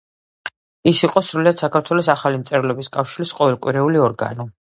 ის 0.91 1.01
იყო 1.07 1.21
სრულიად 1.27 1.61
საქართველოს 1.63 2.09
ახალი 2.15 2.41
მწერლობის 2.45 2.91
კავშირის 2.97 3.35
ყოველკვირეული 3.43 4.03
ორგანო. 4.09 4.49